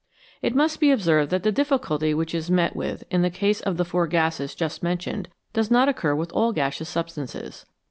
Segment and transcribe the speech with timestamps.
[0.41, 3.77] It must be observed that the difficulty which is met with in the case of
[3.77, 7.67] the four gases just mentioned does not occur with all gaseous substances.